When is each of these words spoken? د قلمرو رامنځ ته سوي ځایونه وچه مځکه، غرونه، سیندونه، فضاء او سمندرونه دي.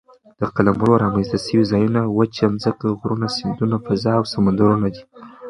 د 0.39 0.41
قلمرو 0.55 0.99
رامنځ 1.03 1.27
ته 1.31 1.37
سوي 1.45 1.63
ځایونه 1.71 2.01
وچه 2.17 2.45
مځکه، 2.53 2.87
غرونه، 2.99 3.27
سیندونه، 3.37 3.75
فضاء 3.85 4.15
او 4.19 4.25
سمندرونه 4.33 4.87
دي. 4.93 5.03